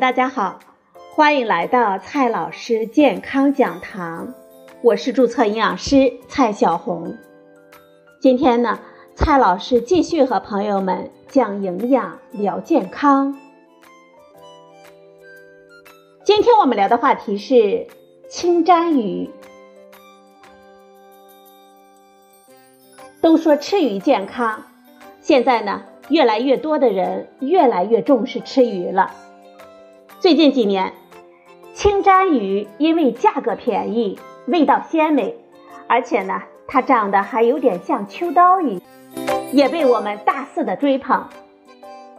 [0.00, 0.60] 大家好，
[1.14, 4.32] 欢迎来到蔡老师健康讲堂，
[4.80, 7.18] 我是注册营养师蔡小红。
[8.18, 8.80] 今天呢，
[9.14, 13.38] 蔡老师继续和朋友们讲营养聊健康。
[16.24, 17.86] 今天我们聊的话题是
[18.30, 19.28] 清蒸鱼。
[23.20, 24.62] 都说吃鱼健康，
[25.20, 29.14] 现在呢，越来越多的人越来越重视吃鱼了。
[30.20, 30.92] 最近几年，
[31.72, 35.34] 清蒸鱼因为价格便宜、味道鲜美，
[35.86, 38.82] 而且呢，它长得还有点像秋刀鱼，
[39.50, 41.24] 也被我们大肆的追捧。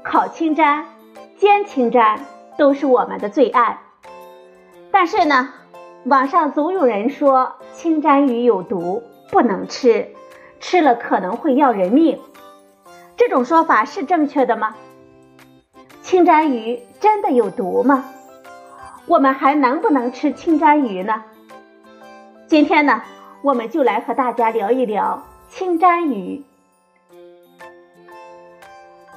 [0.01, 0.83] 烤清蒸、
[1.37, 2.17] 煎清蒸
[2.57, 3.79] 都是我们的最爱。
[4.89, 5.49] 但是呢，
[6.05, 10.07] 网上总有人说清蒸鱼有毒，不能吃，
[10.59, 12.19] 吃了可能会要人命。
[13.15, 14.75] 这种说法是正确的吗？
[16.11, 18.03] 清蒸鱼真的有毒吗？
[19.07, 21.23] 我们还能不能吃清蒸鱼呢？
[22.47, 23.01] 今天呢，
[23.41, 26.43] 我们就来和大家聊一聊清蒸鱼。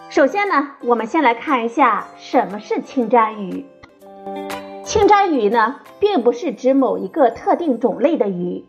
[0.08, 3.66] 首先呢，我们先来看一下什么是清蒸鱼。
[4.84, 8.64] 清蒸鱼呢，并不是指某一个特定种类的鱼，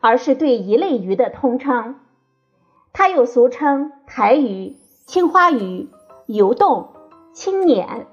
[0.00, 1.98] 而是对一类鱼的通称。
[2.92, 5.88] 它又俗称台鱼、青花鱼、
[6.26, 6.90] 油冻。
[7.36, 8.06] 青鲶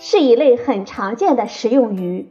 [0.00, 2.28] 是一类很常见的食用鱼。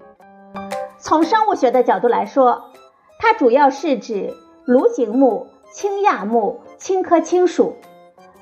[0.97, 2.71] 从生物学的角度来说，
[3.19, 4.33] 它主要是指
[4.65, 7.77] 鲈形目青亚目青科青属，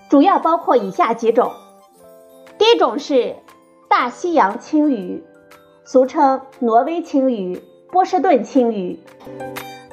[0.09, 1.51] 主要包括以下几种。
[2.57, 3.35] 第一种是
[3.87, 5.23] 大西洋青鱼，
[5.83, 8.99] 俗称挪威青鱼、波士顿青鱼。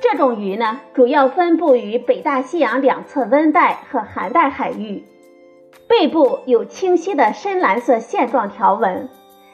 [0.01, 5.05] 这种鱼呢，主要分布于北大西洋两侧温带和寒带海域。
[5.91, 9.09] 背部有清晰的深蓝色线状条纹，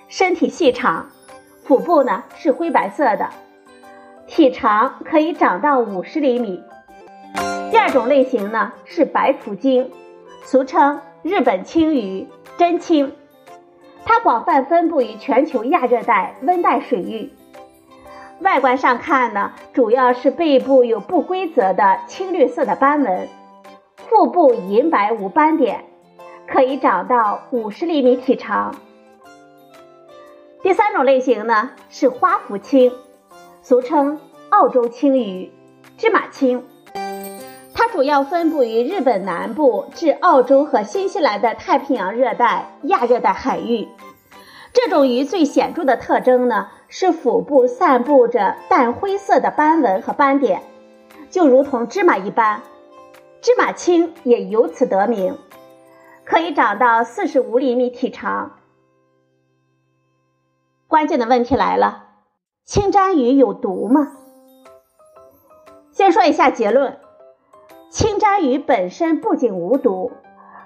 [0.06, 1.06] 身体细长，
[1.64, 3.30] 腹部呢是灰白色的，
[4.26, 6.62] 体长可以长到五十厘米。
[7.70, 9.90] 第二种类型呢是白腹鲸，
[10.44, 13.14] 俗称日本青鱼、真青，
[14.04, 17.32] 它广泛分布于全球亚热带、温带水域。
[18.40, 23.26] 外观上看呢，主要是背部有不规则的青绿色的斑纹，
[23.96, 25.86] 腹部银白无斑点。
[26.48, 28.74] 可以长到五十厘米体长。
[30.62, 32.92] 第三种类型呢是花腹青，
[33.62, 35.52] 俗称澳洲青鱼、
[35.96, 36.64] 芝麻青，
[37.74, 43.88] 它主要分布于日本南部至澳洲和新西兰的太平洋热带、亚热带海域。
[44.72, 50.62] 这种鱼最显著的特征呢是腹部散布着淡灰色的斑纹和斑点，
[51.30, 52.62] 就如同芝麻一般，
[53.40, 55.38] 芝麻青也由此得名。
[56.26, 58.56] 可以长到四十五厘米体长。
[60.88, 62.08] 关键的问题来了，
[62.64, 64.08] 清蒸鱼有毒吗？
[65.92, 66.98] 先说一下结论，
[67.90, 70.10] 清蒸鱼本身不仅无毒，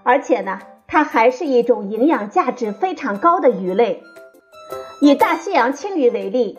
[0.03, 4.03] 而且呢，它还是一种营养价值非常高的鱼类。
[5.03, 6.59] 以大西洋青鱼为例，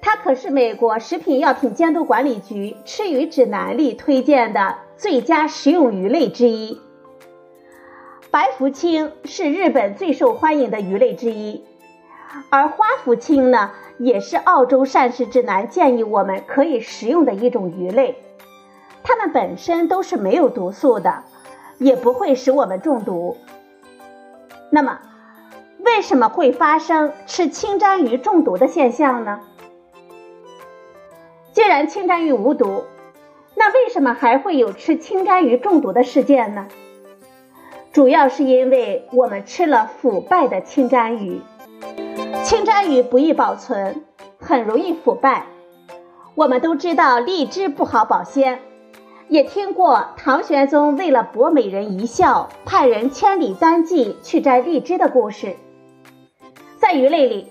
[0.00, 6.80] 它可是美国食品药品监督管理局吃鱼指南里推荐的最佳食用鱼类之一。
[8.30, 11.64] 白福清是日本最受欢迎的鱼类之一，
[12.50, 18.16] 而花福清呢，也是澳洲膳食指南建议我们可以食用的一种鱼类。
[19.02, 21.22] 它们本身都是没有毒素的，
[21.78, 23.36] 也不会使我们中毒。
[24.70, 24.98] 那么，
[25.78, 29.40] 为什么会发生吃清蒸鱼中毒的现象呢？
[31.52, 32.84] 既然清蒸鱼无毒，
[33.54, 36.66] 那为什么还会有吃清蒸鱼中毒的事件呢？
[37.96, 41.40] 主要是因为我们吃了腐败的清蒸鱼，
[42.44, 44.04] 清蒸鱼不易保存，
[44.38, 45.46] 很容易腐败。
[46.34, 48.60] 我们都知道荔枝不好保鲜，
[49.28, 55.56] 也听过唐玄宗为了博美人一笑，派人千里单骑去摘荔枝的故事。
[56.76, 57.50] 在鱼类里，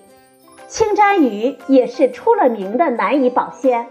[0.68, 3.88] 清蒸鱼也是出了名的难以保鲜，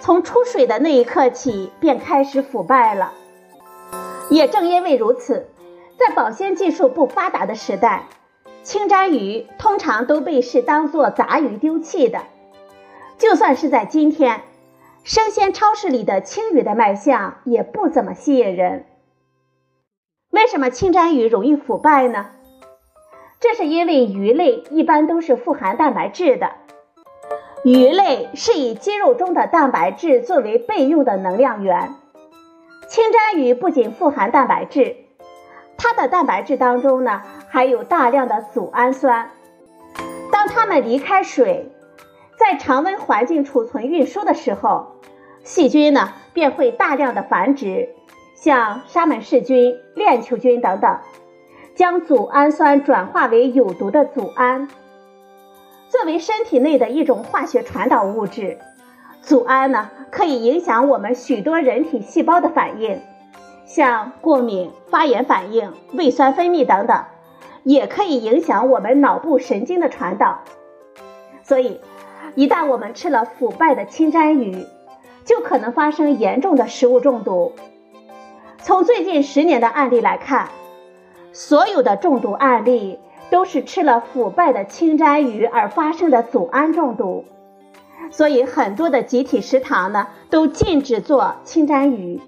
[0.00, 3.12] 从出水的那一刻起便开始腐败了。
[4.30, 5.48] 也正因为如此。
[5.98, 8.04] 在保鲜技术不发达的时代，
[8.62, 12.20] 清蒸鱼通常都被视当做杂鱼丢弃的。
[13.18, 14.42] 就算是在今天，
[15.04, 18.84] 生鲜超市里的青鱼的卖相也不怎么吸引人。
[20.30, 22.26] 为什么清蒸鱼容易腐败呢？
[23.40, 26.52] 这是因为鱼类一般都是富含蛋白质的，
[27.64, 31.94] 鱼类是以肌肉中的蛋白质作为备用的能量源。
[32.88, 35.05] 清蒸鱼不仅富含蛋白质。
[35.78, 39.30] 它的蛋白质当中呢，含有大量的组氨酸。
[40.32, 41.70] 当它们离开水，
[42.38, 44.96] 在常温环境储存运输的时候，
[45.42, 47.90] 细菌呢便会大量的繁殖，
[48.34, 50.98] 像沙门氏菌、链球菌等等，
[51.74, 54.68] 将组氨酸转化为有毒的组胺。
[55.88, 58.58] 作为身体内的一种化学传导物质，
[59.22, 63.00] 组胺呢可以影响我们许多人体细胞的反应，
[63.66, 67.04] 像过敏、发炎反应、胃酸分泌等等，
[67.64, 70.38] 也可以影响我们脑部神经的传导。
[71.42, 71.80] 所以，
[72.34, 74.64] 一旦我们吃了腐败的清蒸鱼，
[75.26, 77.52] 就可能发生严重的食物中毒。
[78.62, 80.48] 从最近十年的案例来看，
[81.32, 82.98] 所有的中毒案例。
[83.28, 87.24] 都是吃了腐败的清蒸鱼而发生的组胺中毒，
[88.12, 92.20] 所以很多的集体食堂呢都禁止做清蒸鱼。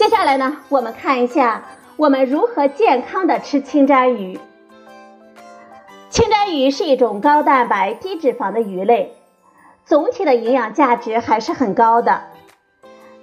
[0.00, 1.62] 接下来呢，我们看一下
[1.98, 4.40] 我们如何健康的吃清蒸鱼。
[6.08, 9.14] 清蒸鱼是一种高蛋白低脂肪的鱼类，
[9.84, 12.22] 总体的营养价值还是很高的。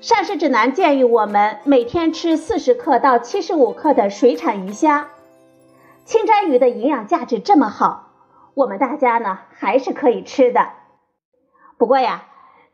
[0.01, 5.07] 膳食指南建议我们每天吃四十克到七十五克的水产鱼虾。
[6.05, 8.09] 清蒸鱼的营养价值这么好，
[8.53, 10.69] 我们大家呢还是可以吃的。
[11.79, 12.25] 不过呀，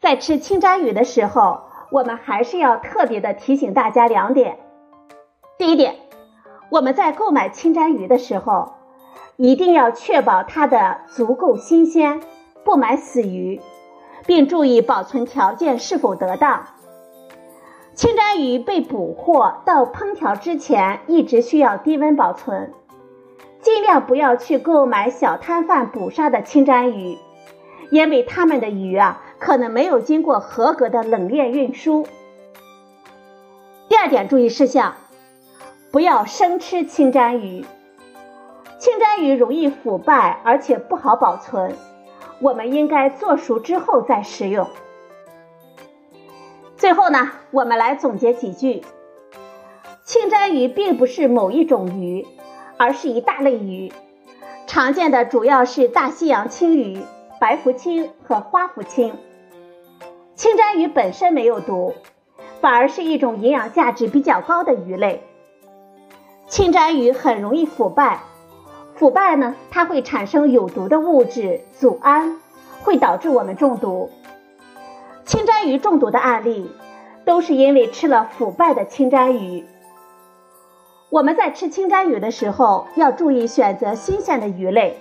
[0.01, 1.61] 在吃清蒸鱼的时候，
[1.93, 4.57] 我们还是要特别的提醒大家两点。
[5.59, 5.97] 第一点，
[6.71, 8.73] 我们在购买清蒸鱼的时候，
[9.37, 12.19] 一定要确保它的足够新鲜，
[12.63, 13.61] 不买死鱼，
[14.25, 16.63] 并注意保存条件是否得当。
[17.93, 22.73] 清蒸鱼被捕获到烹调之前，一直需要低温保存。
[23.61, 27.19] 尽量不要去购买小摊贩捕杀的清蒸鱼，
[27.91, 32.07] 因为他们的鱼啊可能没有经过合格的冷链运输。
[33.89, 34.95] 第二点注意事项，
[35.91, 37.65] 不要生吃清蒸鱼，
[38.79, 41.75] 清蒸鱼容易腐败，而且不好保存，
[42.39, 44.69] 我们应该做熟之后再食用。
[46.77, 48.81] 最后呢，我们来总结几句：
[50.05, 52.25] 清蒸鱼并不是某一种鱼。
[52.75, 53.93] 而是一大类鱼，
[54.67, 57.03] 常见的主要是大西洋青鱼、
[57.39, 59.13] 白福青和花福青。
[60.35, 61.93] 清蒸鱼本身没有毒，
[62.59, 65.23] 反而是一种营养价值比较高的鱼类。
[66.47, 68.21] 清蒸鱼很容易腐败，
[68.95, 72.39] 腐败呢，它会产生有毒的物质组胺，
[72.81, 74.09] 会导致我们中毒。
[75.23, 76.71] 清蒸鱼中毒的案例，
[77.25, 79.65] 都是因为吃了腐败的清蒸鱼。
[81.11, 84.97] 我们在吃清蒸鱼的时候，要注意选择新鲜的鱼类，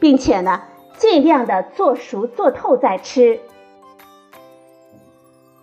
[0.00, 0.62] 并且呢，
[0.98, 3.38] 尽量的做熟做透再吃。